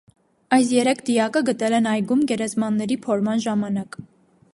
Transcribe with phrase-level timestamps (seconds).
[0.55, 3.99] Այդ երեք դիակը գտել են այգում գերեզմանների փորման ժամանակ։